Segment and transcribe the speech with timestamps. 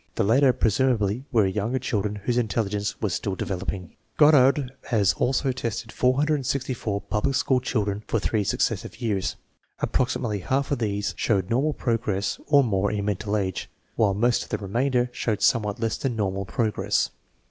[0.15, 3.93] The latter, presumably, were younger children whose intelligence was still developing.
[4.17, 9.35] Goddard has also tested 464 public school children for three successive years.
[9.79, 14.49] Approximately half of these showed normal progress or more in mental age, while most of
[14.49, 17.11] the remainder showed somewhat less than normal progress.